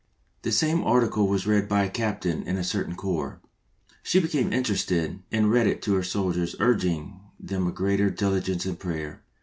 The 0.41 0.51
same 0.51 0.81
article 0.83 1.27
was 1.27 1.45
read 1.45 1.69
by 1.69 1.83
a 1.83 1.87
Captain 1.91 2.41
in 2.41 2.57
a 2.57 2.63
certain 2.63 2.95
Corps. 2.95 3.39
She 4.01 4.19
became 4.19 4.51
interested 4.51 5.21
and 5.31 5.51
read 5.51 5.67
it 5.67 5.79
to 5.83 5.93
her 5.93 6.01
soldiers, 6.01 6.55
urging 6.59 7.19
them 7.39 7.67
to 7.67 7.71
'greater 7.71 8.09
diligence 8.09 8.65
in 8.65 8.77
prayer. 8.77 9.21